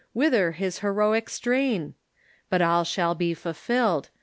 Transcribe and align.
wither 0.15 0.53
his 0.53 0.79
heroic 0.79 1.29
strain? 1.29 1.93
But 2.49 2.59
all 2.59 2.83
sliall 2.83 3.15
be 3.15 3.35
fulfilled. 3.35 4.09